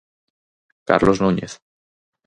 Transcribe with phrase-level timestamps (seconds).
[0.89, 1.51] Carlos Núñez.